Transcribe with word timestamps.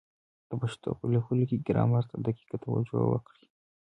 د 0.49 0.51
پښتو 0.61 0.89
په 0.99 1.05
لیکلو 1.13 1.43
کي 1.49 1.57
ګرامر 1.67 2.03
ته 2.09 2.15
دقیقه 2.25 2.57
توجه 2.63 2.99
وکړئ! 3.11 3.43